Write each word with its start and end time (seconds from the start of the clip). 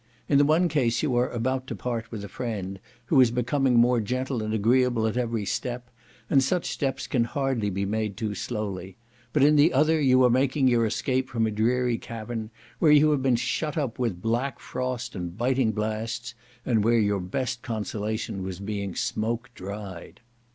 In 0.27 0.39
the 0.39 0.43
one 0.45 0.67
case 0.67 1.03
you 1.03 1.15
are 1.15 1.29
about 1.29 1.67
to 1.67 1.75
part 1.75 2.09
with 2.11 2.23
a 2.23 2.27
friend, 2.27 2.79
who 3.05 3.21
is 3.21 3.29
becoming 3.29 3.75
more 3.77 4.01
gentle 4.01 4.41
and 4.41 4.51
agreeable 4.51 5.05
at 5.05 5.15
every 5.15 5.45
step, 5.45 5.91
and 6.27 6.41
such 6.41 6.71
steps 6.71 7.05
can 7.05 7.23
hardly 7.25 7.69
be 7.69 7.85
made 7.85 8.17
too 8.17 8.33
slowly; 8.33 8.97
but 9.31 9.43
in 9.43 9.57
the 9.57 9.71
other 9.71 10.01
you 10.01 10.23
are 10.23 10.29
making 10.31 10.67
your 10.67 10.87
escape 10.87 11.29
from 11.29 11.45
a 11.45 11.51
dreary 11.51 11.99
cavern, 11.99 12.49
where 12.79 12.91
you 12.91 13.11
have 13.11 13.21
been 13.21 13.35
shut 13.35 13.77
up 13.77 13.99
with 13.99 14.23
black 14.23 14.59
frost 14.59 15.13
and 15.13 15.37
biting 15.37 15.71
blasts, 15.71 16.33
and 16.65 16.83
where 16.83 16.97
your 16.97 17.19
best 17.19 17.61
consolation 17.61 18.41
was 18.41 18.59
being 18.59 18.95
smoke 18.95 19.51
dried. 19.53 20.19